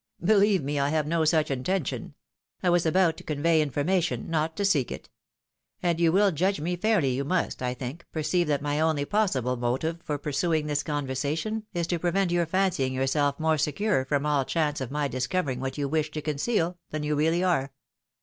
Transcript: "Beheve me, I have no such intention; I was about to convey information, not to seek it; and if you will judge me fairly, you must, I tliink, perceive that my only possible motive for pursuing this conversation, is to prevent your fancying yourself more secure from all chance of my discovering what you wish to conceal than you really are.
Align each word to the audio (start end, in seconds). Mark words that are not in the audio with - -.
"Beheve 0.19 0.63
me, 0.63 0.79
I 0.79 0.89
have 0.89 1.05
no 1.05 1.25
such 1.25 1.51
intention; 1.51 2.15
I 2.63 2.71
was 2.71 2.87
about 2.87 3.17
to 3.17 3.23
convey 3.23 3.61
information, 3.61 4.31
not 4.31 4.55
to 4.57 4.65
seek 4.65 4.91
it; 4.91 5.11
and 5.83 5.99
if 5.99 6.03
you 6.03 6.11
will 6.11 6.31
judge 6.31 6.59
me 6.59 6.75
fairly, 6.75 7.13
you 7.13 7.23
must, 7.23 7.61
I 7.61 7.75
tliink, 7.75 8.01
perceive 8.11 8.47
that 8.47 8.63
my 8.63 8.79
only 8.79 9.05
possible 9.05 9.57
motive 9.57 10.01
for 10.01 10.17
pursuing 10.17 10.65
this 10.65 10.81
conversation, 10.81 11.67
is 11.75 11.85
to 11.85 11.99
prevent 11.99 12.31
your 12.31 12.47
fancying 12.47 12.93
yourself 12.93 13.39
more 13.39 13.59
secure 13.59 14.03
from 14.03 14.25
all 14.25 14.43
chance 14.43 14.81
of 14.81 14.89
my 14.89 15.07
discovering 15.07 15.59
what 15.59 15.77
you 15.77 15.87
wish 15.87 16.09
to 16.13 16.21
conceal 16.23 16.79
than 16.89 17.03
you 17.03 17.13
really 17.15 17.43
are. 17.43 17.71